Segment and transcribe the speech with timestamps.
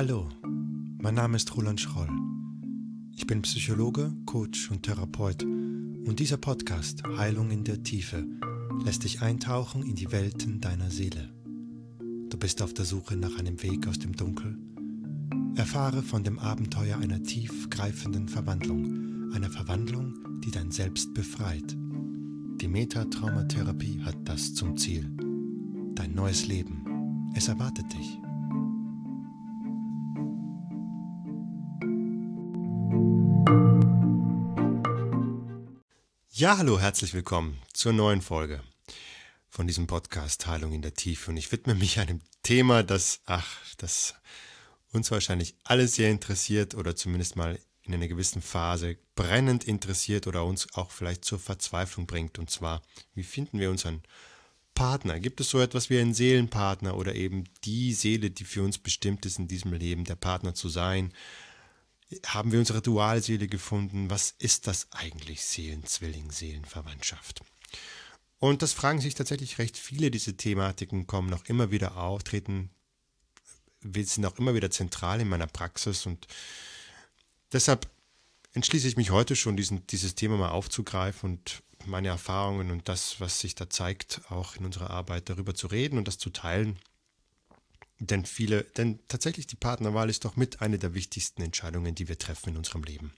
[0.00, 0.28] Hallo,
[0.98, 2.08] mein Name ist Roland Schroll.
[3.12, 8.24] Ich bin Psychologe, Coach und Therapeut und dieser Podcast Heilung in der Tiefe
[8.84, 11.34] lässt dich eintauchen in die Welten deiner Seele.
[12.28, 14.58] Du bist auf der Suche nach einem Weg aus dem Dunkel?
[15.56, 21.76] Erfahre von dem Abenteuer einer tiefgreifenden Verwandlung, einer Verwandlung, die dein Selbst befreit.
[22.60, 25.10] Die Metatraumatherapie hat das zum Ziel.
[25.94, 27.32] Dein neues Leben.
[27.34, 28.18] Es erwartet dich.
[36.28, 38.62] Ja, hallo, herzlich willkommen zur neuen Folge
[39.48, 41.30] von diesem Podcast Heilung in der Tiefe.
[41.30, 44.16] Und ich widme mich einem Thema, das, ach, das
[44.92, 50.44] uns wahrscheinlich alle sehr interessiert oder zumindest mal in einer gewissen Phase brennend interessiert oder
[50.44, 52.38] uns auch vielleicht zur Verzweiflung bringt.
[52.38, 52.82] Und zwar,
[53.14, 54.02] wie finden wir unseren
[54.74, 55.18] Partner?
[55.20, 59.26] Gibt es so etwas wie einen Seelenpartner oder eben die Seele, die für uns bestimmt
[59.26, 61.12] ist in diesem Leben, der Partner zu sein?
[62.26, 64.10] Haben wir unsere Dualseele gefunden?
[64.10, 67.42] Was ist das eigentlich Seelenzwilling, Seelenverwandtschaft?
[68.38, 70.10] Und das fragen sich tatsächlich recht viele.
[70.10, 72.70] Diese Thematiken kommen noch immer wieder auf, treten,
[73.82, 76.26] sind auch immer wieder zentral in meiner Praxis und
[77.52, 77.90] deshalb
[78.52, 83.20] entschließe ich mich heute schon, diesen, dieses Thema mal aufzugreifen und meine Erfahrungen und das,
[83.20, 86.78] was sich da zeigt, auch in unserer Arbeit darüber zu reden und das zu teilen.
[87.98, 92.18] Denn viele, denn tatsächlich die Partnerwahl ist doch mit eine der wichtigsten Entscheidungen, die wir
[92.18, 93.12] treffen in unserem Leben.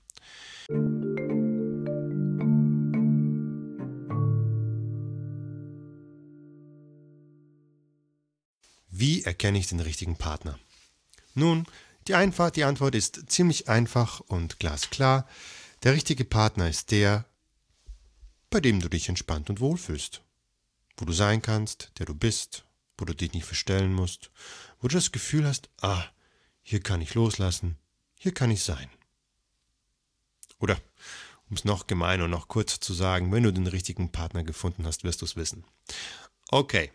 [8.91, 10.59] Wie erkenne ich den richtigen Partner?
[11.35, 11.67] Nun,
[12.09, 15.27] die, Einfach, die Antwort ist ziemlich einfach und glasklar.
[15.83, 17.25] Der richtige Partner ist der,
[18.51, 20.23] bei dem du dich entspannt und wohlfühlst.
[20.97, 22.65] Wo du sein kannst, der du bist,
[22.99, 24.31] wo du dich nicht verstellen musst,
[24.81, 26.05] wo du das Gefühl hast, ah,
[26.63, 27.77] hier kann ich loslassen,
[28.15, 28.89] hier kann ich sein.
[30.59, 30.77] Oder,
[31.51, 34.87] um es noch gemeiner und noch kurzer zu sagen, wenn du den richtigen Partner gefunden
[34.87, 35.65] hast, wirst du es wissen.
[36.49, 36.93] Okay,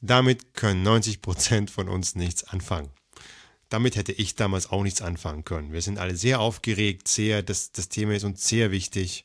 [0.00, 2.90] damit können 90% von uns nichts anfangen.
[3.68, 5.72] Damit hätte ich damals auch nichts anfangen können.
[5.72, 9.24] Wir sind alle sehr aufgeregt, sehr, das, das Thema ist uns sehr wichtig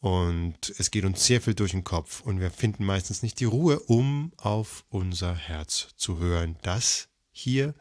[0.00, 3.44] und es geht uns sehr viel durch den Kopf und wir finden meistens nicht die
[3.44, 7.74] Ruhe, um auf unser Herz zu hören, das hier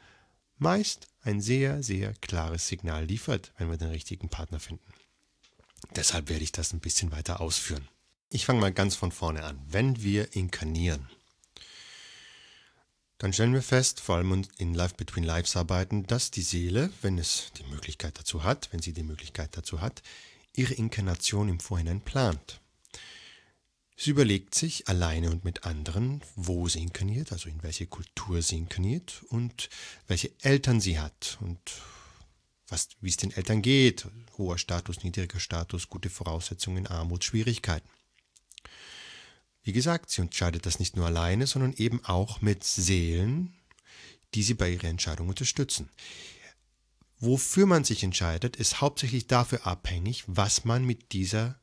[0.57, 4.83] meist ein sehr, sehr klares Signal liefert, wenn wir den richtigen Partner finden.
[5.95, 7.88] Deshalb werde ich das ein bisschen weiter ausführen.
[8.29, 9.59] Ich fange mal ganz von vorne an.
[9.67, 11.09] Wenn wir inkarnieren,
[13.19, 17.18] dann stellen wir fest, vor allem in Life Between Lives Arbeiten, dass die Seele, wenn
[17.18, 20.02] es die Möglichkeit dazu hat, wenn sie die Möglichkeit dazu hat,
[20.56, 22.62] ihre Inkarnation im Vorhinein plant.
[23.97, 28.56] Sie überlegt sich alleine und mit anderen, wo sie inkarniert, also in welche Kultur sie
[28.56, 29.69] inkarniert und
[30.08, 31.59] welche Eltern sie hat und
[32.69, 37.90] was, wie es den Eltern geht, hoher Status, niedriger Status, gute Voraussetzungen, Armut, Schwierigkeiten.
[39.64, 43.53] Wie gesagt, sie entscheidet das nicht nur alleine, sondern eben auch mit Seelen,
[44.34, 45.90] die sie bei ihrer Entscheidung unterstützen.
[47.20, 51.59] Wofür man sich entscheidet, ist hauptsächlich dafür abhängig, was man mit dieser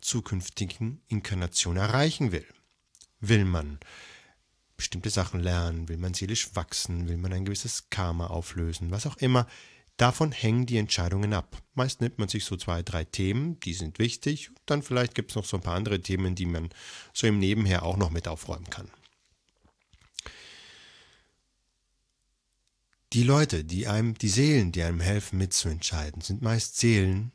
[0.00, 2.46] zukünftigen Inkarnation erreichen will.
[3.20, 3.78] Will man
[4.76, 9.16] bestimmte Sachen lernen, will man seelisch wachsen, will man ein gewisses Karma auflösen, was auch
[9.18, 9.46] immer,
[9.96, 11.62] Davon hängen die Entscheidungen ab.
[11.74, 14.50] Meist nimmt man sich so zwei, drei Themen, die sind wichtig.
[14.66, 16.68] Dann vielleicht gibt es noch so ein paar andere Themen, die man
[17.14, 18.90] so im Nebenher auch noch mit aufräumen kann.
[23.14, 27.32] Die Leute, die einem, die Seelen, die einem helfen mitzuentscheiden, sind meist Seelen,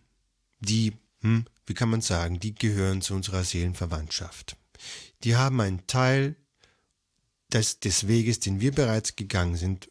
[0.59, 4.57] die, hm, wie kann man sagen, die gehören zu unserer Seelenverwandtschaft.
[5.23, 6.35] Die haben einen Teil
[7.51, 9.89] des, des Weges, den wir bereits gegangen sind,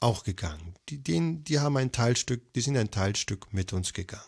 [0.00, 0.74] auch gegangen.
[0.88, 4.22] Die, denen, die haben ein Teilstück, die sind ein Teilstück mit uns gegangen.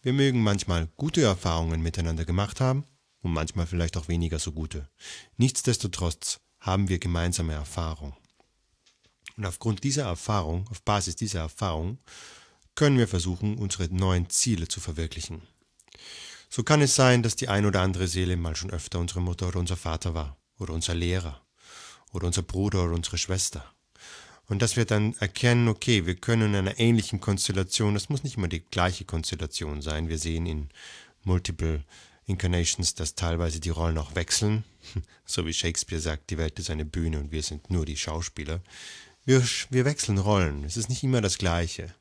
[0.00, 2.84] Wir mögen manchmal gute Erfahrungen miteinander gemacht haben
[3.20, 4.88] und manchmal vielleicht auch weniger so gute.
[5.36, 8.16] Nichtsdestotrotz haben wir gemeinsame Erfahrung.
[9.36, 11.98] Und aufgrund dieser Erfahrung, auf Basis dieser Erfahrung,
[12.74, 15.42] können wir versuchen, unsere neuen Ziele zu verwirklichen.
[16.48, 19.48] So kann es sein, dass die ein oder andere Seele mal schon öfter unsere Mutter
[19.48, 21.44] oder unser Vater war, oder unser Lehrer,
[22.12, 23.64] oder unser Bruder oder unsere Schwester.
[24.48, 28.38] Und dass wir dann erkennen, okay, wir können in einer ähnlichen Konstellation, das muss nicht
[28.38, 30.08] immer die gleiche Konstellation sein.
[30.08, 30.70] Wir sehen in
[31.22, 31.84] Multiple
[32.24, 34.64] Incarnations, dass teilweise die Rollen auch wechseln.
[35.30, 38.62] So wie Shakespeare sagt, die Welt ist eine Bühne und wir sind nur die Schauspieler.
[39.26, 40.64] Wir, wir wechseln Rollen.
[40.64, 41.94] Es ist nicht immer das Gleiche.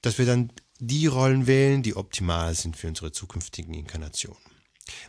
[0.00, 4.40] Dass wir dann die Rollen wählen, die optimal sind für unsere zukünftigen Inkarnationen.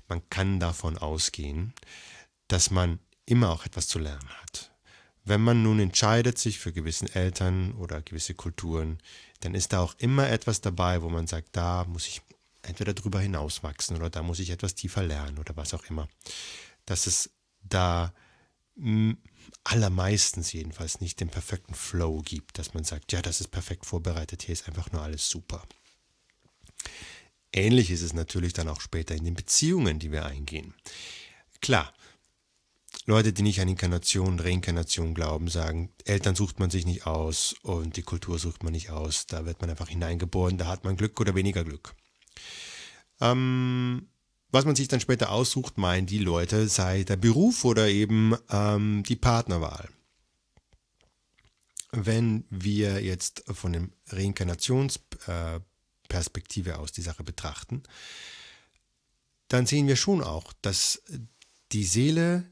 [0.10, 1.74] man kann davon ausgehen,
[2.50, 4.69] dass man immer auch etwas zu lernen hat.
[5.30, 8.98] Wenn man nun entscheidet sich für gewissen Eltern oder gewisse Kulturen,
[9.42, 12.24] dann ist da auch immer etwas dabei, wo man sagt, da muss ich
[12.64, 16.08] entweder drüber hinauswachsen oder da muss ich etwas tiefer lernen oder was auch immer.
[16.88, 17.30] Dass es
[17.62, 18.12] da
[19.64, 24.42] allermeistens jedenfalls nicht den perfekten Flow gibt, dass man sagt, ja, das ist perfekt vorbereitet,
[24.42, 25.62] hier ist einfach nur alles super.
[27.54, 30.74] Ähnlich ist es natürlich dann auch später in den Beziehungen, die wir eingehen.
[31.62, 31.94] Klar,
[33.10, 37.98] Leute, die nicht an Inkarnation, Reinkarnation glauben, sagen, Eltern sucht man sich nicht aus und
[37.98, 39.26] die Kultur sucht man nicht aus.
[39.26, 41.96] Da wird man einfach hineingeboren, da hat man Glück oder weniger Glück.
[43.20, 44.10] Ähm,
[44.52, 49.02] was man sich dann später aussucht, meinen die Leute, sei der Beruf oder eben ähm,
[49.02, 49.90] die Partnerwahl.
[51.92, 57.82] Wenn wir jetzt von der Reinkarnationsperspektive aus die Sache betrachten,
[59.48, 61.02] dann sehen wir schon auch, dass
[61.72, 62.46] die Seele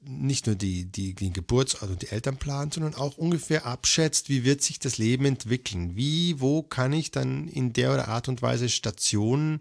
[0.00, 4.44] nicht nur die, die, die Geburts- also die Eltern plant, sondern auch ungefähr abschätzt, wie
[4.44, 5.96] wird sich das Leben entwickeln.
[5.96, 9.58] Wie, wo kann ich dann in der oder Art und Weise Stationen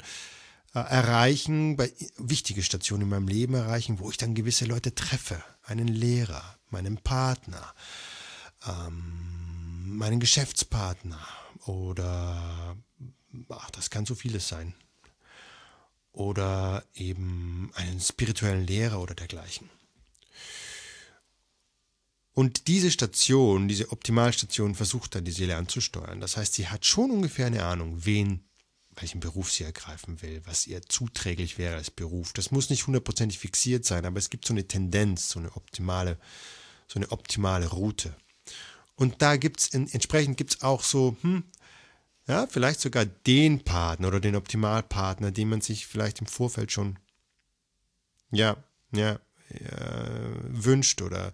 [0.74, 5.44] äh, erreichen, bei, wichtige Stationen in meinem Leben erreichen, wo ich dann gewisse Leute treffe.
[5.64, 7.74] Einen Lehrer, meinen Partner,
[8.68, 11.20] ähm, meinen Geschäftspartner
[11.66, 12.78] oder
[13.50, 14.74] ach, das kann so vieles sein.
[16.14, 19.70] Oder eben einen spirituellen Lehrer oder dergleichen.
[22.38, 26.22] Und diese Station, diese Optimalstation versucht dann die Seele anzusteuern.
[26.22, 28.48] Das heißt, sie hat schon ungefähr eine Ahnung, wen,
[28.92, 32.34] welchen Beruf sie ergreifen will, was ihr zuträglich wäre als Beruf.
[32.34, 36.20] Das muss nicht hundertprozentig fixiert sein, aber es gibt so eine Tendenz, so eine optimale,
[36.88, 38.16] so eine optimale Route.
[38.94, 41.44] Und da gibt es, entsprechend gibt es auch so, hm,
[42.28, 47.00] ja, vielleicht sogar den Partner oder den Optimalpartner, den man sich vielleicht im Vorfeld schon,
[48.30, 49.20] ja, ja,
[49.60, 51.34] ja wünscht oder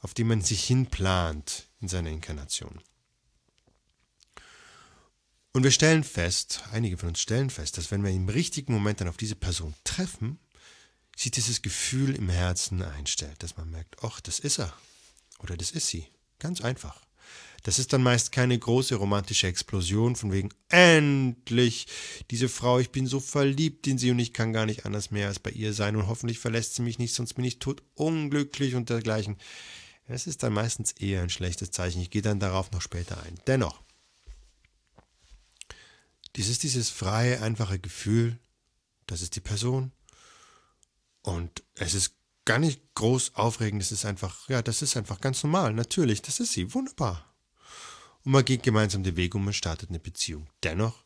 [0.00, 2.80] auf die man sich hinplant in seiner Inkarnation.
[5.52, 9.00] Und wir stellen fest, einige von uns stellen fest, dass wenn wir im richtigen Moment
[9.00, 10.38] dann auf diese Person treffen,
[11.16, 14.72] sich dieses Gefühl im Herzen einstellt, dass man merkt, ach, das ist er
[15.40, 16.06] oder das ist sie.
[16.38, 17.00] Ganz einfach.
[17.62, 21.86] Das ist dann meist keine große romantische Explosion von wegen, endlich,
[22.30, 25.28] diese Frau, ich bin so verliebt in sie und ich kann gar nicht anders mehr
[25.28, 28.76] als bei ihr sein und hoffentlich verlässt sie mich nicht, sonst bin ich tot unglücklich
[28.76, 29.36] und dergleichen.
[30.10, 32.02] Es ist dann meistens eher ein schlechtes Zeichen.
[32.02, 33.38] Ich gehe dann darauf noch später ein.
[33.46, 33.80] Dennoch,
[36.34, 38.38] dieses, dieses freie, einfache Gefühl,
[39.06, 39.92] das ist die Person.
[41.22, 42.14] Und es ist
[42.44, 46.40] gar nicht groß aufregend, es ist einfach, ja, das ist einfach ganz normal, natürlich, das
[46.40, 47.24] ist sie, wunderbar.
[48.24, 50.48] Und man geht gemeinsam den Weg und man startet eine Beziehung.
[50.62, 51.04] Dennoch,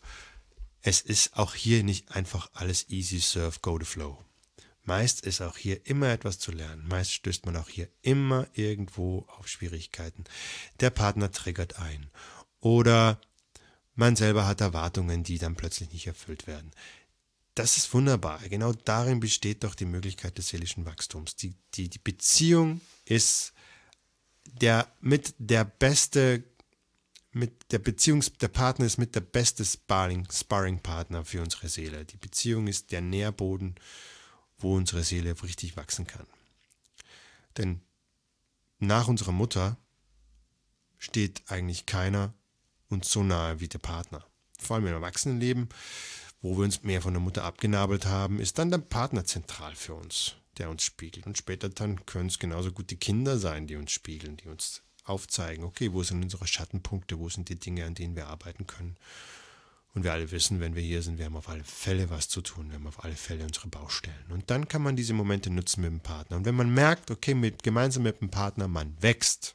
[0.80, 4.24] es ist auch hier nicht einfach alles easy, surf, go the flow.
[4.84, 6.86] Meist ist auch hier immer etwas zu lernen.
[6.86, 10.24] Meist stößt man auch hier immer irgendwo auf Schwierigkeiten.
[10.80, 12.10] Der Partner triggert ein.
[12.60, 13.20] Oder
[13.94, 16.70] man selber hat Erwartungen, die dann plötzlich nicht erfüllt werden.
[17.54, 18.40] Das ist wunderbar.
[18.48, 21.36] Genau darin besteht doch die Möglichkeit des seelischen Wachstums.
[21.36, 23.52] Die, die, die Beziehung ist
[24.60, 26.42] der mit der beste,
[27.32, 32.04] mit der Beziehungs, der Partner ist mit der beste Sparring, Sparring-Partner für unsere Seele.
[32.04, 33.76] Die Beziehung ist der Nährboden
[34.64, 36.26] wo unsere Seele richtig wachsen kann.
[37.56, 37.80] Denn
[38.80, 39.76] nach unserer Mutter
[40.98, 42.34] steht eigentlich keiner
[42.88, 44.24] uns so nahe wie der Partner.
[44.58, 45.68] Vor allem im Erwachsenenleben,
[46.40, 49.94] wo wir uns mehr von der Mutter abgenabelt haben, ist dann der Partner zentral für
[49.94, 51.26] uns, der uns spiegelt.
[51.26, 54.82] Und später dann können es genauso gut die Kinder sein, die uns spiegeln, die uns
[55.04, 58.96] aufzeigen, okay, wo sind unsere Schattenpunkte, wo sind die Dinge, an denen wir arbeiten können.
[59.94, 62.42] Und wir alle wissen, wenn wir hier sind, wir haben auf alle Fälle was zu
[62.42, 64.30] tun, wir haben auf alle Fälle unsere Baustellen.
[64.30, 66.36] Und dann kann man diese Momente nutzen mit dem Partner.
[66.36, 69.54] Und wenn man merkt, okay, mit, gemeinsam mit dem Partner, man wächst.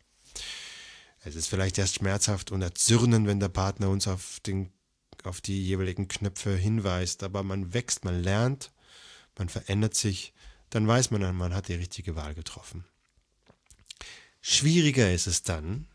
[1.25, 4.71] Es ist vielleicht erst schmerzhaft und erzürnen, wenn der Partner uns auf, den,
[5.25, 8.71] auf die jeweiligen Knöpfe hinweist, aber man wächst, man lernt,
[9.37, 10.33] man verändert sich,
[10.69, 12.85] dann weiß man, man hat die richtige Wahl getroffen.
[14.39, 15.87] Schwieriger ist es dann,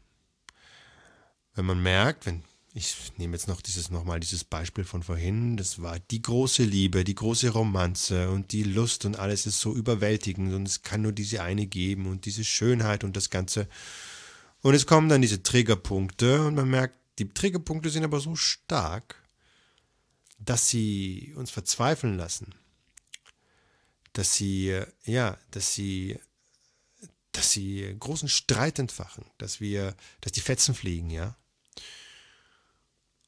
[1.55, 2.45] wenn man merkt, wenn
[2.77, 7.05] ich nehme jetzt noch dieses nochmal dieses Beispiel von vorhin, das war die große Liebe,
[7.05, 11.13] die große Romanze und die Lust und alles ist so überwältigend und es kann nur
[11.13, 13.69] diese eine geben und diese Schönheit und das Ganze.
[14.61, 19.23] Und es kommen dann diese Triggerpunkte und man merkt, die Triggerpunkte sind aber so stark,
[20.41, 22.57] dass sie uns verzweifeln lassen.
[24.15, 26.19] Dass sie, ja, dass sie,
[27.31, 31.37] dass sie großen Streit entfachen, dass wir, dass die Fetzen fliegen, ja.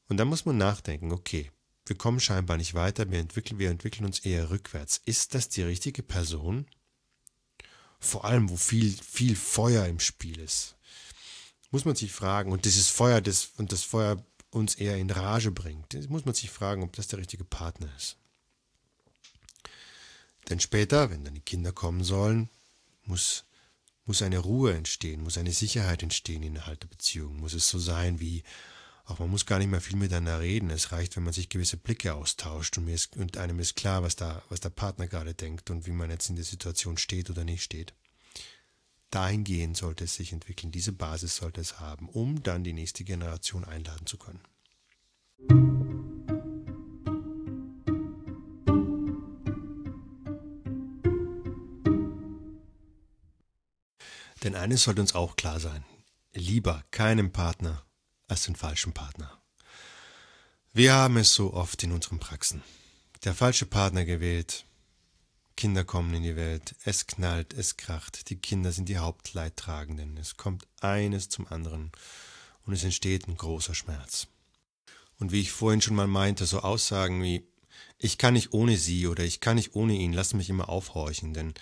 [0.07, 1.51] Und dann muss man nachdenken, okay,
[1.85, 5.01] wir kommen scheinbar nicht weiter, wir entwickeln, wir entwickeln uns eher rückwärts.
[5.05, 6.67] Ist das die richtige Person?
[7.99, 10.75] Vor allem, wo viel, viel Feuer im Spiel ist.
[11.71, 15.51] Muss man sich fragen, und dieses Feuer, das, und das Feuer uns eher in Rage
[15.51, 18.17] bringt, muss man sich fragen, ob das der richtige Partner ist.
[20.49, 22.49] Denn später, wenn dann die Kinder kommen sollen,
[23.03, 23.43] muss,
[24.05, 27.37] muss eine Ruhe entstehen, muss eine Sicherheit entstehen innerhalb der Beziehung.
[27.37, 28.43] Muss es so sein wie,
[29.07, 30.69] auch man muss gar nicht mehr viel miteinander reden.
[30.69, 34.03] Es reicht, wenn man sich gewisse Blicke austauscht und, mir ist, und einem ist klar,
[34.03, 37.29] was, da, was der Partner gerade denkt und wie man jetzt in der Situation steht
[37.29, 37.93] oder nicht steht.
[39.09, 40.73] Dahingehend sollte es sich entwickeln.
[40.73, 44.41] Diese Basis sollte es haben, um dann die nächste Generation einladen zu können.
[54.43, 55.85] Denn eines sollte uns auch klar sein.
[56.33, 57.86] Lieber keinem Partner
[58.27, 59.41] als den falschen Partner.
[60.73, 62.63] Wir haben es so oft in unseren Praxen.
[63.23, 64.65] Der falsche Partner gewählt,
[65.55, 70.37] Kinder kommen in die Welt, es knallt, es kracht, die Kinder sind die Hauptleidtragenden, es
[70.37, 71.91] kommt eines zum anderen
[72.65, 74.27] und es entsteht ein großer Schmerz.
[75.19, 77.47] Und wie ich vorhin schon mal meinte, so Aussagen wie
[77.97, 81.33] ich kann nicht ohne sie oder ich kann nicht ohne ihn, lassen mich immer aufhorchen,
[81.33, 81.53] denn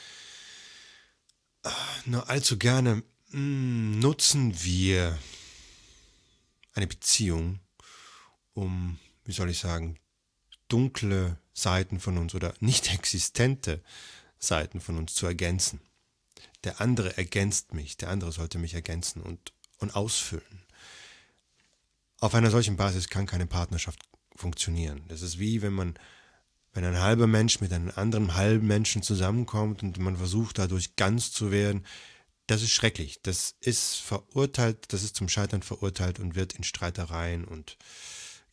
[1.63, 1.69] äh,
[2.05, 5.17] nur allzu gerne hm, nutzen wir
[6.75, 7.60] eine Beziehung,
[8.53, 9.98] um, wie soll ich sagen,
[10.67, 13.82] dunkle Seiten von uns oder nicht existente
[14.38, 15.79] Seiten von uns zu ergänzen.
[16.63, 20.63] Der andere ergänzt mich, der andere sollte mich ergänzen und, und ausfüllen.
[22.20, 24.00] Auf einer solchen Basis kann keine Partnerschaft
[24.36, 25.03] funktionieren.
[25.08, 25.96] Das ist wie wenn man,
[26.74, 31.32] wenn ein halber Mensch mit einem anderen halben Menschen zusammenkommt und man versucht dadurch ganz
[31.32, 31.86] zu werden,
[32.47, 33.19] das ist schrecklich.
[33.23, 37.77] Das ist verurteilt, das ist zum Scheitern verurteilt und wird in Streitereien und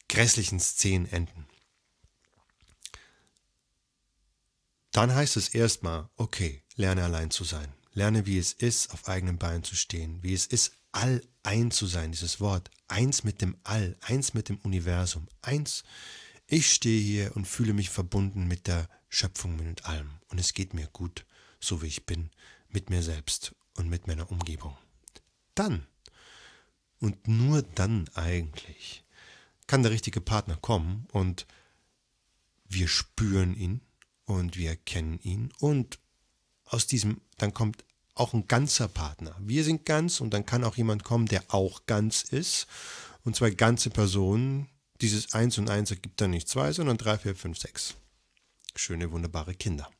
[0.08, 1.46] grässlichen Szenen enden.
[4.92, 7.72] Dann heißt es erstmal, okay, lerne allein zu sein.
[7.94, 11.86] Lerne, wie es ist, auf eigenen Beinen zu stehen, wie es ist, all ein zu
[11.86, 15.84] sein, dieses Wort, eins mit dem All, eins mit dem Universum, eins.
[16.46, 20.74] Ich stehe hier und fühle mich verbunden mit der Schöpfung mit allem und es geht
[20.74, 21.24] mir gut,
[21.60, 22.30] so wie ich bin,
[22.68, 24.76] mit mir selbst und mit meiner Umgebung.
[25.54, 25.86] Dann
[26.98, 29.04] und nur dann eigentlich
[29.66, 31.46] kann der richtige Partner kommen und
[32.64, 33.80] wir spüren ihn
[34.24, 35.98] und wir kennen ihn und
[36.64, 39.34] aus diesem dann kommt auch ein ganzer Partner.
[39.40, 42.66] Wir sind ganz und dann kann auch jemand kommen, der auch ganz ist
[43.24, 44.68] und zwei ganze Personen.
[45.00, 47.94] Dieses Eins und Eins ergibt dann nicht zwei, sondern drei, vier, fünf, sechs.
[48.76, 49.90] Schöne, wunderbare Kinder.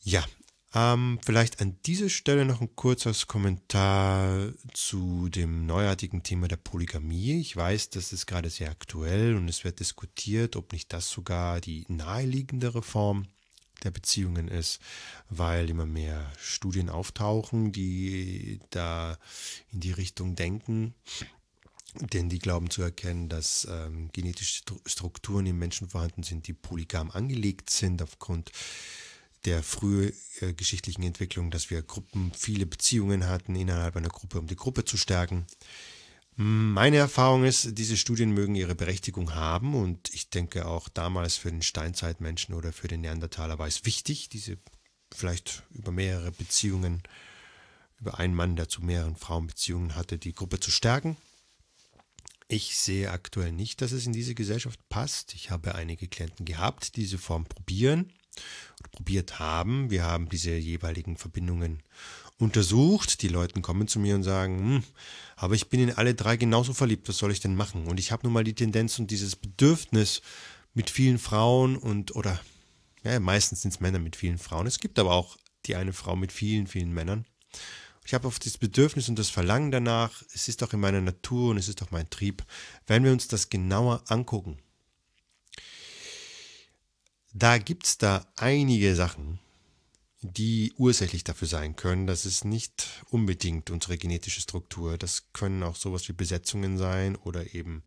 [0.00, 0.24] Ja,
[0.74, 7.40] ähm, vielleicht an dieser Stelle noch ein kurzes Kommentar zu dem neuartigen Thema der Polygamie.
[7.40, 11.60] Ich weiß, das ist gerade sehr aktuell und es wird diskutiert, ob nicht das sogar
[11.60, 13.28] die naheliegendere Form
[13.84, 14.80] der Beziehungen ist,
[15.28, 19.18] weil immer mehr Studien auftauchen, die da
[19.72, 20.94] in die Richtung denken.
[22.12, 27.12] Denn die glauben zu erkennen, dass ähm, genetische Strukturen im Menschen vorhanden sind, die polygam
[27.12, 28.50] angelegt sind aufgrund
[29.44, 30.54] der frühen äh,
[31.06, 35.46] Entwicklung, dass wir Gruppen viele Beziehungen hatten innerhalb einer Gruppe, um die Gruppe zu stärken.
[36.36, 41.50] Meine Erfahrung ist, diese Studien mögen ihre Berechtigung haben und ich denke auch damals für
[41.50, 44.58] den Steinzeitmenschen oder für den Neandertaler war es wichtig, diese
[45.14, 47.04] vielleicht über mehrere Beziehungen,
[48.00, 51.16] über einen Mann, der zu mehreren Frauen Beziehungen hatte, die Gruppe zu stärken.
[52.48, 55.34] Ich sehe aktuell nicht, dass es in diese Gesellschaft passt.
[55.34, 58.12] Ich habe einige Klienten gehabt, die diese Form probieren
[58.92, 59.90] probiert haben.
[59.90, 61.82] Wir haben diese jeweiligen Verbindungen
[62.38, 63.22] untersucht.
[63.22, 64.84] Die Leute kommen zu mir und sagen, hm,
[65.36, 67.86] aber ich bin in alle drei genauso verliebt, was soll ich denn machen?
[67.86, 70.22] Und ich habe nun mal die Tendenz und dieses Bedürfnis
[70.74, 72.40] mit vielen Frauen und oder
[73.04, 74.66] ja, meistens sind es Männer mit vielen Frauen.
[74.66, 75.36] Es gibt aber auch
[75.66, 77.26] die eine Frau mit vielen, vielen Männern.
[78.06, 81.50] Ich habe oft das Bedürfnis und das Verlangen danach, es ist doch in meiner Natur
[81.50, 82.44] und es ist doch mein Trieb.
[82.86, 84.58] Wenn wir uns das genauer angucken,
[87.34, 89.40] da gibt es da einige Sachen,
[90.22, 92.06] die ursächlich dafür sein können.
[92.06, 94.96] Das ist nicht unbedingt unsere genetische Struktur.
[94.96, 97.82] Das können auch sowas wie Besetzungen sein oder eben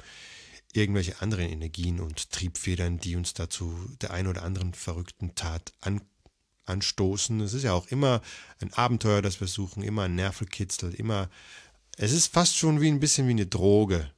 [0.74, 6.02] irgendwelche anderen Energien und Triebfedern, die uns dazu der ein oder anderen verrückten Tat an,
[6.66, 7.40] anstoßen.
[7.40, 8.22] Es ist ja auch immer
[8.60, 11.30] ein Abenteuer, das wir suchen, immer ein Nervelkitzel, immer.
[11.96, 14.12] Es ist fast schon wie ein bisschen wie eine Droge.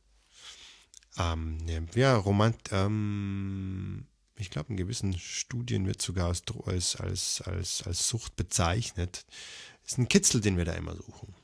[1.17, 1.59] Ähm,
[1.93, 4.08] ja, Romant, ähm,
[4.39, 9.25] ich glaube, in gewissen Studien wird sogar als, als, als, als Sucht bezeichnet.
[9.83, 11.35] Das ist ein Kitzel, den wir da immer suchen.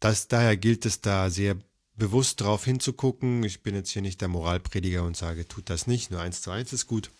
[0.00, 1.56] Das, daher gilt es da sehr
[1.94, 3.44] bewusst darauf hinzugucken.
[3.44, 6.50] Ich bin jetzt hier nicht der Moralprediger und sage, tut das nicht, nur eins zu
[6.50, 7.12] eins ist gut.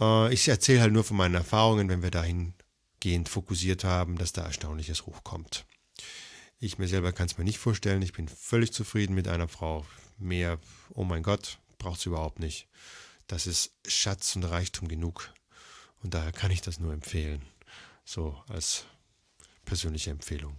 [0.00, 4.42] Äh, ich erzähle halt nur von meinen Erfahrungen, wenn wir dahingehend fokussiert haben, dass da
[4.44, 5.66] Erstaunliches hochkommt.
[6.60, 8.02] Ich mir selber kann es mir nicht vorstellen.
[8.02, 9.84] Ich bin völlig zufrieden mit einer Frau.
[10.18, 12.66] Mehr, oh mein Gott, braucht es überhaupt nicht.
[13.26, 15.30] Das ist Schatz und Reichtum genug.
[16.02, 17.42] Und daher kann ich das nur empfehlen.
[18.06, 18.86] So als
[19.66, 20.56] persönliche Empfehlung.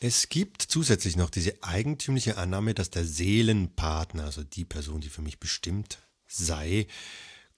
[0.00, 5.22] Es gibt zusätzlich noch diese eigentümliche Annahme, dass der Seelenpartner, also die Person, die für
[5.22, 6.86] mich bestimmt sei,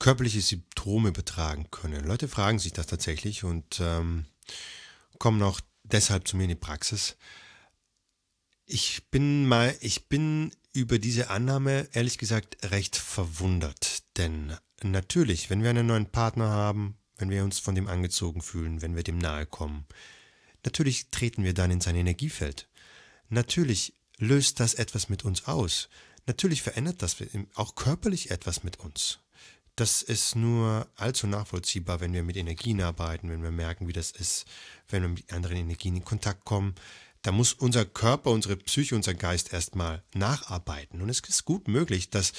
[0.02, 2.00] körperliche Symptome übertragen könne.
[2.00, 4.26] Leute fragen sich das tatsächlich und ähm,
[5.18, 7.16] kommen auch deshalb zu mir in die Praxis.
[8.66, 15.62] Ich bin mal, ich bin über diese Annahme ehrlich gesagt recht verwundert, denn natürlich, wenn
[15.62, 19.18] wir einen neuen Partner haben, wenn wir uns von dem angezogen fühlen, wenn wir dem
[19.18, 19.87] nahe kommen,
[20.64, 22.68] Natürlich treten wir dann in sein Energiefeld.
[23.28, 25.88] Natürlich löst das etwas mit uns aus.
[26.26, 27.16] Natürlich verändert das
[27.54, 29.18] auch körperlich etwas mit uns.
[29.76, 34.11] Das ist nur allzu nachvollziehbar, wenn wir mit Energien arbeiten, wenn wir merken, wie das
[34.11, 34.45] ist,
[34.88, 36.75] wenn wir mit anderen Energien in Kontakt kommen.
[37.23, 41.00] Da muss unser Körper, unsere Psyche, unser Geist erstmal nacharbeiten.
[41.00, 42.33] Und es ist gut möglich, dass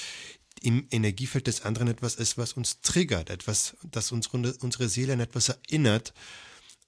[0.61, 5.19] im Energiefeld des anderen etwas ist, was uns triggert, etwas, das unsere, unsere Seele an
[5.19, 6.13] etwas erinnert,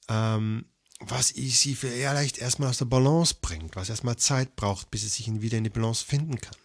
[0.08, 0.66] ähm,
[1.00, 5.30] was sie vielleicht erstmal aus der Balance bringt, was erstmal Zeit braucht, bis es sich
[5.42, 6.56] wieder in die Balance finden kann.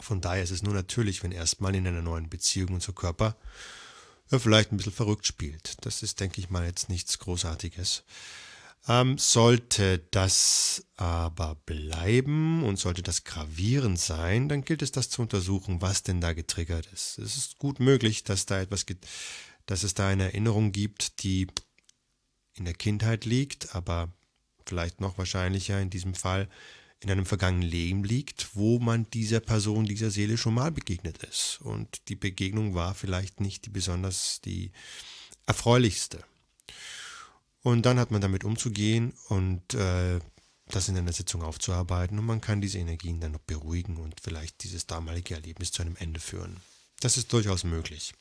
[0.00, 3.36] Von daher ist es nur natürlich, wenn erstmal in einer neuen Beziehung unser Körper
[4.30, 5.84] ja, vielleicht ein bisschen verrückt spielt.
[5.84, 8.04] Das ist, denke ich mal, jetzt nichts Großartiges.
[8.88, 15.20] Ähm, sollte das aber bleiben und sollte das gravierend sein, dann gilt es, das zu
[15.20, 17.18] untersuchen, was denn da getriggert ist.
[17.18, 18.86] Es ist gut möglich, dass da etwas,
[19.66, 21.46] dass es da eine Erinnerung gibt, die
[22.54, 24.08] in der Kindheit liegt, aber
[24.64, 26.48] vielleicht noch wahrscheinlicher in diesem Fall
[27.00, 31.60] in einem vergangenen Leben liegt, wo man dieser Person, dieser Seele schon mal begegnet ist.
[31.62, 34.70] Und die Begegnung war vielleicht nicht die besonders die
[35.46, 36.22] erfreulichste.
[37.62, 40.18] Und dann hat man damit umzugehen und äh,
[40.66, 44.62] das in einer Sitzung aufzuarbeiten und man kann diese Energien dann noch beruhigen und vielleicht
[44.62, 46.60] dieses damalige Erlebnis zu einem Ende führen.
[47.00, 48.14] Das ist durchaus möglich.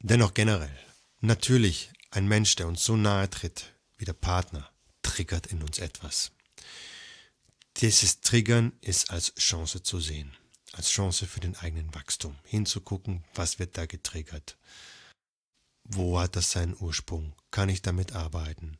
[0.00, 0.76] Dennoch generell,
[1.20, 4.68] natürlich ein Mensch, der uns so nahe tritt wie der Partner,
[5.02, 6.32] triggert in uns etwas.
[7.78, 10.32] Dieses Triggern ist als Chance zu sehen,
[10.72, 14.56] als Chance für den eigenen Wachstum, hinzugucken, was wird da getriggert.
[15.84, 17.34] Wo hat das seinen Ursprung?
[17.50, 18.78] Kann ich damit arbeiten?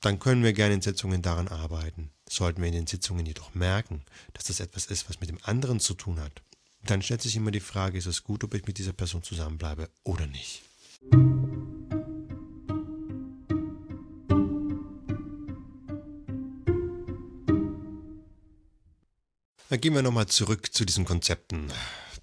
[0.00, 2.10] Dann können wir gerne in Sitzungen daran arbeiten.
[2.28, 4.02] Sollten wir in den Sitzungen jedoch merken,
[4.32, 6.42] dass das etwas ist, was mit dem anderen zu tun hat,
[6.84, 9.88] dann stellt sich immer die Frage, ist es gut, ob ich mit dieser Person zusammenbleibe
[10.02, 10.62] oder nicht.
[19.72, 21.72] Dann gehen wir nochmal zurück zu diesen Konzepten.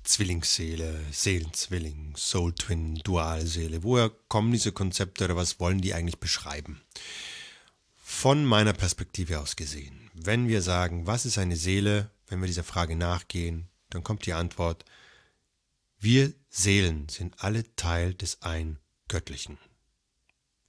[0.04, 3.82] Zwillingsseele, Seelenzwilling, Soul Twin, Dualseele.
[3.82, 6.80] Woher kommen diese Konzepte oder was wollen die eigentlich beschreiben?
[8.04, 12.64] Von meiner Perspektive aus gesehen, wenn wir sagen, was ist eine Seele, wenn wir dieser
[12.64, 14.86] Frage nachgehen, dann kommt die Antwort,
[15.98, 19.58] wir Seelen sind alle Teil des ein Göttlichen.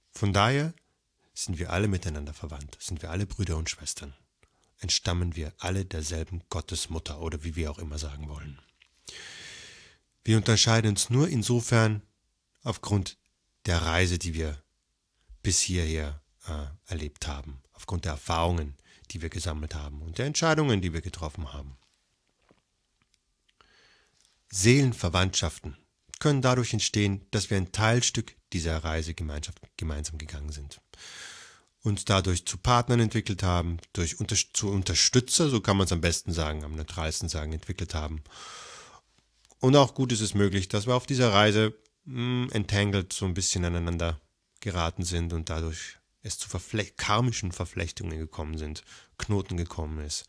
[0.09, 0.73] Von daher
[1.35, 4.15] sind wir alle miteinander verwandt, sind wir alle Brüder und Schwestern
[4.81, 8.59] entstammen wir alle derselben Gottesmutter oder wie wir auch immer sagen wollen.
[10.23, 12.01] Wir unterscheiden uns nur insofern
[12.63, 13.17] aufgrund
[13.65, 14.61] der Reise, die wir
[15.43, 18.75] bis hierher äh, erlebt haben, aufgrund der Erfahrungen,
[19.11, 21.77] die wir gesammelt haben und der Entscheidungen, die wir getroffen haben.
[24.49, 25.77] Seelenverwandtschaften
[26.19, 30.81] können dadurch entstehen, dass wir ein Teilstück dieser Reise gemeinsam gegangen sind
[31.83, 36.01] uns dadurch zu Partnern entwickelt haben, durch unter, zu Unterstützer, so kann man es am
[36.01, 38.21] besten sagen, am neutralsten sagen, entwickelt haben.
[39.59, 41.73] Und auch gut ist es möglich, dass wir auf dieser Reise
[42.05, 44.19] mh, hm, entangled so ein bisschen aneinander
[44.59, 48.83] geraten sind und dadurch es zu verfle karmischen Verflechtungen gekommen sind,
[49.17, 50.25] Knoten gekommen ist.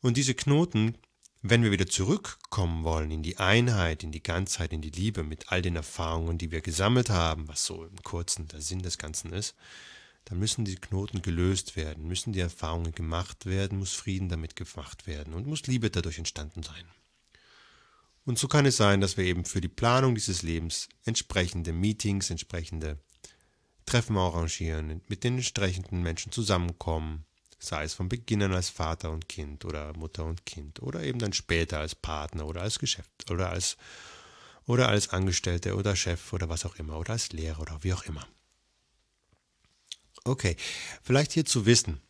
[0.00, 0.96] Und diese Knoten,
[1.42, 5.50] wenn wir wieder zurückkommen wollen in die Einheit, in die Ganzheit, in die Liebe mit
[5.52, 9.32] all den Erfahrungen, die wir gesammelt haben, was so im kurzen der Sinn des Ganzen
[9.32, 9.54] ist,
[10.24, 15.06] dann müssen die Knoten gelöst werden, müssen die Erfahrungen gemacht werden, muss Frieden damit gemacht
[15.06, 16.84] werden und muss Liebe dadurch entstanden sein.
[18.24, 22.30] Und so kann es sein, dass wir eben für die Planung dieses Lebens entsprechende Meetings,
[22.30, 22.98] entsprechende
[23.86, 27.24] Treffen arrangieren, mit den entsprechenden Menschen zusammenkommen,
[27.58, 31.18] sei es von Beginn an als Vater und Kind oder Mutter und Kind oder eben
[31.18, 33.76] dann später als Partner oder als Geschäft oder als
[34.66, 38.04] oder als Angestellte oder Chef oder was auch immer oder als Lehrer oder wie auch
[38.04, 38.26] immer.
[40.24, 40.56] Okay,
[41.02, 42.00] vielleicht hier zu wissen,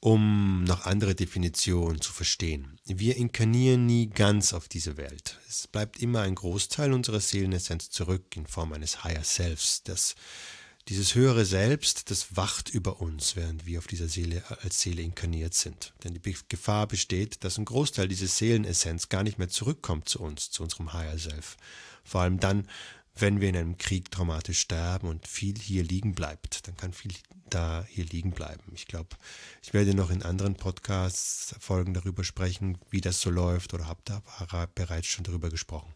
[0.00, 2.78] um noch andere Definitionen zu verstehen.
[2.86, 5.38] Wir inkarnieren nie ganz auf diese Welt.
[5.48, 9.82] Es bleibt immer ein Großteil unserer Seelenessenz zurück in Form eines Higher Selves.
[9.84, 10.16] Das,
[10.88, 15.54] dieses höhere Selbst, das wacht über uns, während wir auf dieser Seele als Seele inkarniert
[15.54, 15.92] sind.
[16.02, 20.50] Denn die Gefahr besteht, dass ein Großteil dieser Seelenessenz gar nicht mehr zurückkommt zu uns,
[20.50, 21.56] zu unserem Higher Self.
[22.02, 22.66] Vor allem dann,
[23.20, 27.12] wenn wir in einem Krieg traumatisch sterben und viel hier liegen bleibt, dann kann viel
[27.48, 28.62] da hier liegen bleiben.
[28.74, 29.16] Ich glaube,
[29.62, 34.00] ich werde noch in anderen Podcasts Folgen darüber sprechen, wie das so läuft oder habe
[34.04, 34.22] da
[34.74, 35.92] bereits schon darüber gesprochen.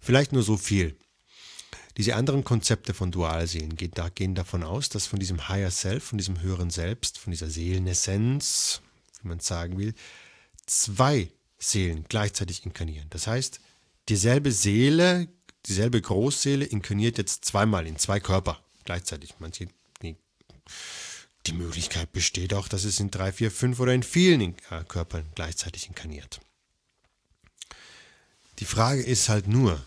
[0.00, 0.96] Vielleicht nur so viel.
[1.96, 6.40] Diese anderen Konzepte von Dualseelen gehen davon aus, dass von diesem Higher Self, von diesem
[6.40, 8.80] höheren Selbst, von dieser Seelenessenz,
[9.20, 9.94] wie man sagen will,
[10.66, 13.08] zwei Seelen gleichzeitig inkarnieren.
[13.10, 13.60] Das heißt,
[14.08, 15.28] dieselbe Seele
[15.66, 19.34] dieselbe Großseele inkarniert jetzt zweimal in zwei Körper gleichzeitig.
[19.38, 19.68] Manche,
[20.02, 20.16] die,
[21.46, 25.26] die Möglichkeit besteht auch, dass es in drei, vier, fünf oder in vielen äh, Körpern
[25.34, 26.40] gleichzeitig inkarniert.
[28.58, 29.84] Die Frage ist halt nur,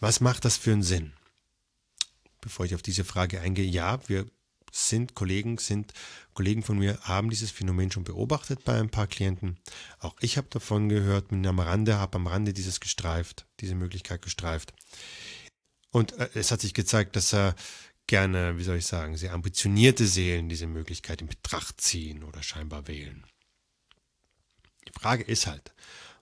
[0.00, 1.12] was macht das für einen Sinn?
[2.40, 4.26] Bevor ich auf diese Frage eingehe, ja, wir
[4.70, 5.92] sind Kollegen, sind
[6.34, 9.58] Kollegen von mir, haben dieses Phänomen schon beobachtet bei ein paar Klienten.
[9.98, 14.22] Auch ich habe davon gehört, bin am Rande, habe am Rande dieses gestreift, diese Möglichkeit
[14.22, 14.72] gestreift.
[15.90, 17.54] Und äh, es hat sich gezeigt, dass er
[18.06, 22.88] gerne, wie soll ich sagen, sehr ambitionierte Seelen diese Möglichkeit in Betracht ziehen oder scheinbar
[22.88, 23.24] wählen.
[24.88, 25.74] Die Frage ist halt,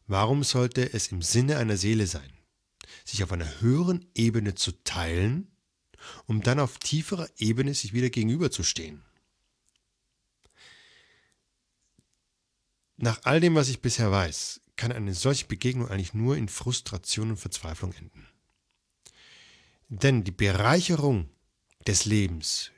[0.06, 2.30] warum sollte es im Sinne einer Seele sein,
[3.04, 5.55] sich auf einer höheren Ebene zu teilen,
[6.26, 9.02] um dann auf tieferer Ebene sich wieder gegenüberzustehen.
[12.96, 17.30] Nach all dem, was ich bisher weiß, kann eine solche Begegnung eigentlich nur in Frustration
[17.30, 18.26] und Verzweiflung enden.
[19.88, 21.28] Denn die Bereicherung
[21.86, 22.72] des Lebens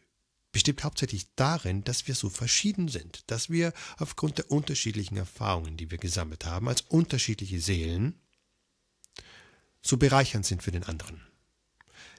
[0.53, 5.91] besteht hauptsächlich darin, dass wir so verschieden sind, dass wir aufgrund der unterschiedlichen Erfahrungen, die
[5.91, 8.19] wir gesammelt haben, als unterschiedliche Seelen,
[9.83, 11.28] so bereichernd sind für den anderen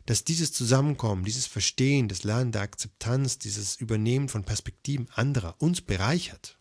[0.06, 5.82] dass dieses Zusammenkommen, dieses Verstehen, das Lernen der Akzeptanz, dieses Übernehmen von Perspektiven anderer uns
[5.82, 6.58] bereichert.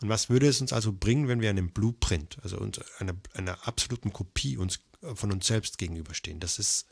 [0.00, 2.58] Und was würde es uns also bringen, wenn wir einem Blueprint, also
[2.98, 4.80] einer, einer absoluten Kopie uns,
[5.14, 6.40] von uns selbst gegenüberstehen?
[6.40, 6.86] Das ist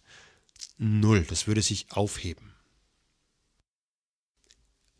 [0.78, 2.55] null, das würde sich aufheben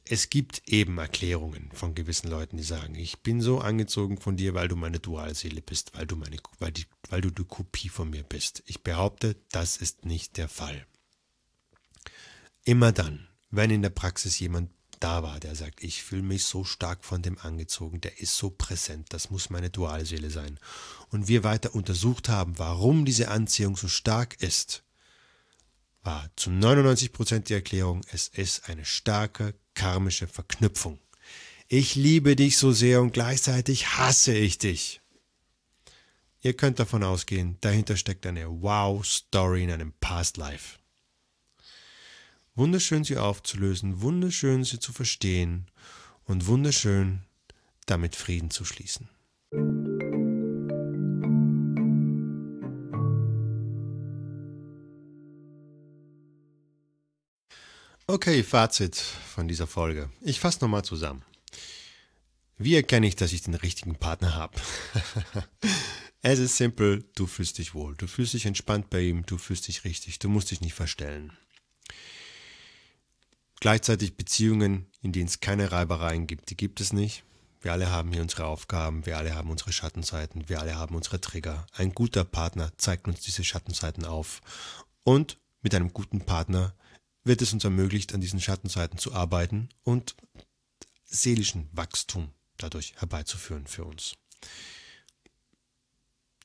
[0.09, 4.55] es gibt eben Erklärungen von gewissen Leuten, die sagen, ich bin so angezogen von dir,
[4.55, 8.11] weil du meine Dualseele bist, weil du meine, weil, die, weil du die Kopie von
[8.11, 8.63] mir bist.
[8.67, 10.87] Ich behaupte, das ist nicht der Fall.
[12.65, 16.65] Immer dann, wenn in der Praxis jemand da war, der sagt, ich fühle mich so
[16.65, 20.59] stark von dem angezogen, der ist so präsent, das muss meine Dualseele sein.
[21.11, 24.85] Und wir weiter untersucht haben, warum diese Anziehung so stark ist,
[26.03, 30.99] war zu 99 Prozent die Erklärung, es ist eine starke karmische Verknüpfung.
[31.69, 35.01] Ich liebe dich so sehr und gleichzeitig hasse ich dich.
[36.43, 40.79] Ihr könnt davon ausgehen, dahinter steckt eine Wow-Story in einem Past Life.
[42.55, 45.67] Wunderschön sie aufzulösen, wunderschön sie zu verstehen
[46.25, 47.21] und wunderschön
[47.87, 49.09] damit Frieden zu schließen.
[58.17, 60.09] Okay, Fazit von dieser Folge.
[60.23, 61.23] Ich fasse nochmal zusammen.
[62.57, 64.55] Wie erkenne ich, dass ich den richtigen Partner habe?
[66.23, 69.69] es ist simpel, du fühlst dich wohl, du fühlst dich entspannt bei ihm, du fühlst
[69.69, 71.37] dich richtig, du musst dich nicht verstellen.
[73.61, 77.23] Gleichzeitig Beziehungen, in denen es keine Reibereien gibt, die gibt es nicht.
[77.61, 81.21] Wir alle haben hier unsere Aufgaben, wir alle haben unsere Schattenseiten, wir alle haben unsere
[81.21, 81.67] Trigger.
[81.75, 84.41] Ein guter Partner zeigt uns diese Schattenseiten auf.
[85.05, 86.75] Und mit einem guten Partner
[87.27, 90.15] wird es uns ermöglicht, an diesen Schattenseiten zu arbeiten und
[91.05, 94.15] seelischen Wachstum dadurch herbeizuführen für uns.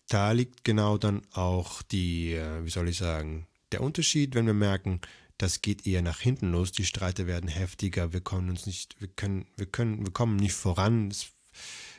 [0.08, 4.54] Da liegt genau dann auch die, äh, wie soll ich sagen, der Unterschied, wenn wir
[4.54, 5.00] merken,
[5.38, 9.08] das geht eher nach hinten los, die Streite werden heftiger, wir kommen uns nicht, wir
[9.08, 11.14] können, wir können, wir kommen nicht voran,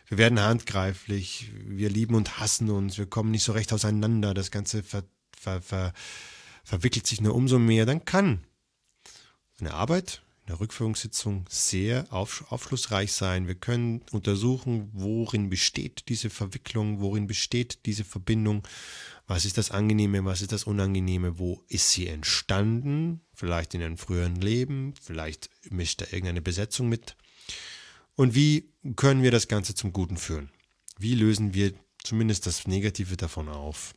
[0.09, 4.51] wir werden handgreiflich, wir lieben und hassen uns, wir kommen nicht so recht auseinander, das
[4.51, 5.05] Ganze ver,
[5.37, 5.93] ver, ver,
[6.65, 8.45] verwickelt sich nur umso mehr, dann kann
[9.63, 13.47] eine Arbeit, eine Rückführungssitzung sehr auf, aufschlussreich sein.
[13.47, 18.67] Wir können untersuchen, worin besteht diese Verwicklung, worin besteht diese Verbindung,
[19.29, 23.99] was ist das Angenehme, was ist das Unangenehme, wo ist sie entstanden, vielleicht in einem
[23.99, 27.17] früheren Leben, vielleicht mischt da irgendeine Besetzung mit.
[28.17, 30.51] Und wie können wir das Ganze zum Guten führen?
[30.99, 31.73] Wie lösen wir
[32.03, 33.95] zumindest das Negative davon auf?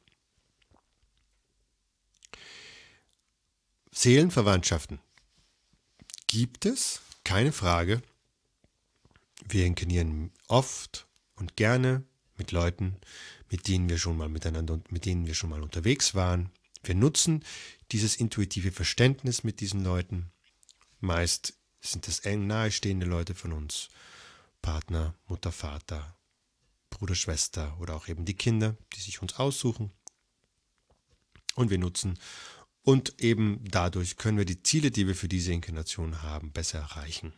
[3.92, 5.00] Seelenverwandtschaften
[6.28, 8.02] gibt es, keine Frage.
[9.48, 12.04] Wir inkarnieren oft und gerne
[12.38, 12.98] mit Leuten,
[13.50, 16.50] mit denen wir schon mal miteinander mit denen wir schon mal unterwegs waren.
[16.84, 17.44] Wir nutzen
[17.92, 20.32] dieses intuitive Verständnis mit diesen Leuten.
[21.00, 23.90] Meist sind es eng nahestehende Leute von uns.
[24.62, 26.16] Partner, Mutter, Vater,
[26.90, 29.92] Bruder, Schwester oder auch eben die Kinder, die sich uns aussuchen.
[31.56, 32.20] Und wir nutzen
[32.86, 37.34] und eben dadurch können wir die Ziele, die wir für diese Inkarnation haben, besser erreichen.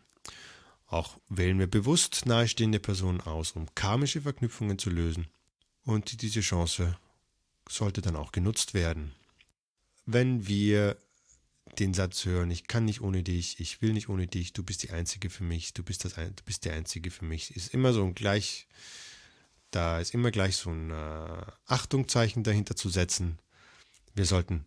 [0.88, 5.28] Auch wählen wir bewusst nahestehende Personen aus, um karmische Verknüpfungen zu lösen.
[5.86, 6.98] Und diese Chance
[7.70, 9.14] sollte dann auch genutzt werden.
[10.06, 10.98] Wenn wir
[11.80, 14.84] den Satz hören, ich kann nicht ohne dich, ich will nicht ohne dich, du bist
[14.84, 17.94] die Einzige für mich, du bist, das, du bist der Einzige für mich, ist immer
[17.94, 18.68] so ein gleich,
[19.72, 23.40] da ist immer gleich so ein äh, Achtungzeichen dahinter zu setzen.
[24.14, 24.66] Wir sollten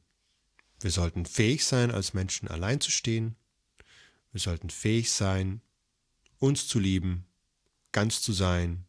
[0.81, 3.37] wir sollten fähig sein, als Menschen allein zu stehen.
[4.33, 5.61] Wir sollten fähig sein,
[6.39, 7.27] uns zu lieben,
[7.93, 8.87] ganz zu sein,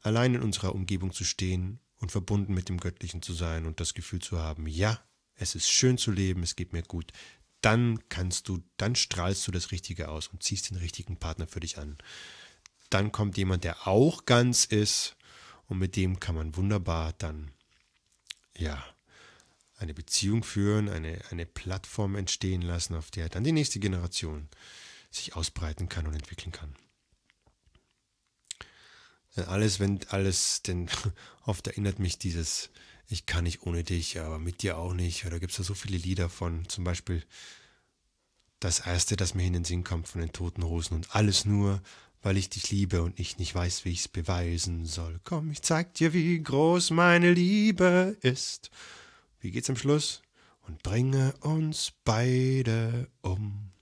[0.00, 3.94] allein in unserer Umgebung zu stehen und verbunden mit dem Göttlichen zu sein und das
[3.94, 5.00] Gefühl zu haben, ja,
[5.36, 7.12] es ist schön zu leben, es geht mir gut.
[7.60, 11.60] Dann kannst du, dann strahlst du das Richtige aus und ziehst den richtigen Partner für
[11.60, 11.96] dich an.
[12.90, 15.16] Dann kommt jemand, der auch ganz ist
[15.68, 17.52] und mit dem kann man wunderbar dann,
[18.56, 18.84] ja,
[19.82, 24.48] eine Beziehung führen, eine, eine Plattform entstehen lassen, auf der dann die nächste Generation
[25.10, 26.74] sich ausbreiten kann und entwickeln kann.
[29.36, 30.88] Denn alles, wenn alles, denn
[31.44, 32.70] oft erinnert mich dieses,
[33.08, 35.24] ich kann nicht ohne dich, aber mit dir auch nicht.
[35.24, 37.22] Da gibt es ja so viele Lieder von, zum Beispiel
[38.60, 41.82] das erste, das mir in den Sinn kommt von den Toten Rosen und alles nur,
[42.22, 45.20] weil ich dich liebe und ich nicht weiß, wie ich es beweisen soll.
[45.24, 48.70] Komm, ich zeig dir, wie groß meine Liebe ist.
[49.42, 50.22] Wie geht's am Schluss?
[50.68, 53.72] Und bringe uns beide um.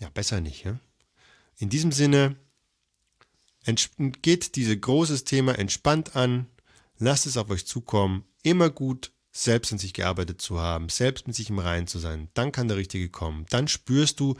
[0.00, 0.64] Ja, besser nicht.
[0.64, 0.80] Ja?
[1.58, 2.36] In diesem Sinne,
[4.22, 6.46] geht dieses großes Thema entspannt an,
[6.98, 11.36] lasst es auf euch zukommen, immer gut selbst an sich gearbeitet zu haben, selbst mit
[11.36, 13.46] sich im Reinen zu sein, dann kann der Richtige kommen.
[13.50, 14.34] Dann spürst du,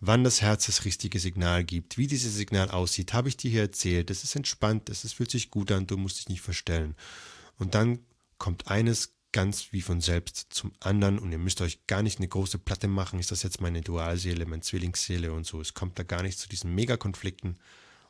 [0.00, 3.62] wann das Herz das richtige Signal gibt, wie dieses Signal aussieht, habe ich dir hier
[3.62, 6.96] erzählt, es ist entspannt, es fühlt sich gut an, du musst dich nicht verstellen.
[7.58, 8.00] Und dann
[8.38, 12.26] kommt eines ganz wie von selbst zum anderen und ihr müsst euch gar nicht eine
[12.26, 15.60] große Platte machen, ist das jetzt meine Dualseele, meine Zwillingsseele und so.
[15.60, 17.58] Es kommt da gar nicht zu diesen Megakonflikten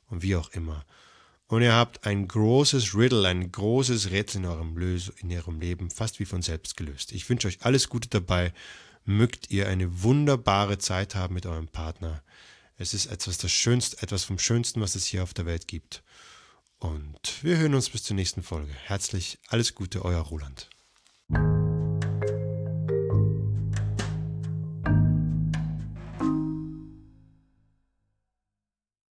[0.08, 0.86] und wie auch immer.
[1.48, 5.90] Und ihr habt ein großes Riddle, ein großes Rätsel in eurem, Lös in eurem Leben
[5.90, 7.10] fast wie von selbst gelöst.
[7.10, 8.52] Ich wünsche euch alles Gute dabei.
[9.04, 12.22] Mögt ihr eine wunderbare Zeit haben mit eurem Partner.
[12.78, 16.04] Es ist etwas das Schönste, etwas vom Schönsten, was es hier auf der Welt gibt.
[16.78, 18.72] Und wir hören uns bis zur nächsten Folge.
[18.84, 20.70] Herzlich alles Gute, euer Roland.
[21.28, 21.75] you